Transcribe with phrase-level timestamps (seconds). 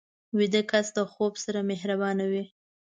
[0.37, 2.43] ویده کس د خوب سره مهربان وي